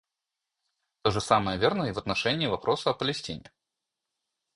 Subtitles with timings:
[1.03, 3.51] То же самое верно и в отношении вопроса о Палестине.